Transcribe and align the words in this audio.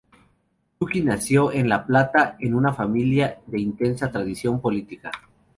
Cooke 0.79 0.99
nació 1.03 1.51
en 1.51 1.69
La 1.69 1.85
Plata, 1.85 2.35
en 2.39 2.55
una 2.55 2.73
familia 2.73 3.39
de 3.45 3.59
intensa 3.61 4.09
tradición 4.11 4.59
política. 4.59 5.11